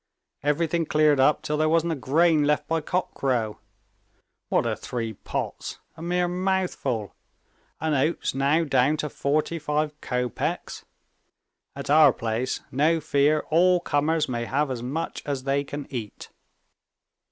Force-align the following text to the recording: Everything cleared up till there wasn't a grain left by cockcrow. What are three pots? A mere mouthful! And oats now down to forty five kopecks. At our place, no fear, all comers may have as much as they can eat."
Everything 0.41 0.83
cleared 0.83 1.19
up 1.19 1.43
till 1.43 1.57
there 1.57 1.69
wasn't 1.69 1.91
a 1.93 1.95
grain 1.95 2.43
left 2.43 2.67
by 2.67 2.81
cockcrow. 2.81 3.59
What 4.49 4.65
are 4.65 4.75
three 4.75 5.13
pots? 5.13 5.77
A 5.95 6.01
mere 6.01 6.27
mouthful! 6.27 7.13
And 7.79 7.93
oats 7.93 8.33
now 8.33 8.63
down 8.63 8.97
to 8.97 9.09
forty 9.11 9.59
five 9.59 9.93
kopecks. 10.01 10.85
At 11.75 11.91
our 11.91 12.13
place, 12.13 12.61
no 12.71 12.99
fear, 12.99 13.41
all 13.51 13.79
comers 13.79 14.27
may 14.27 14.45
have 14.45 14.71
as 14.71 14.81
much 14.81 15.21
as 15.23 15.43
they 15.43 15.63
can 15.63 15.85
eat." 15.91 16.29